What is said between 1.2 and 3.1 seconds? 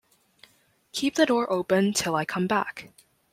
door open till I come back.